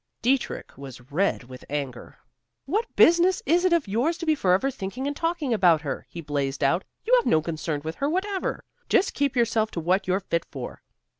Dietrich 0.23 0.75
was 0.79 1.11
red 1.11 1.43
with 1.43 1.63
anger. 1.69 2.17
"What 2.65 2.87
business 2.95 3.43
is 3.45 3.65
it 3.65 3.71
of 3.71 3.87
yours 3.87 4.17
to 4.17 4.25
be 4.25 4.33
forever 4.33 4.71
thinking 4.71 5.05
and 5.05 5.15
talking 5.15 5.53
about 5.53 5.81
her?" 5.81 6.07
he 6.09 6.21
blazed 6.21 6.63
out. 6.63 6.83
"You 7.05 7.13
have 7.17 7.27
no 7.27 7.39
concern 7.39 7.81
with 7.83 7.97
her 7.97 8.09
whatever; 8.09 8.63
just 8.89 9.13
keep 9.13 9.35
yourself 9.35 9.69
to 9.69 9.79
what 9.79 10.07
you're 10.07 10.19
fit 10.21 10.45
for." 10.45 10.81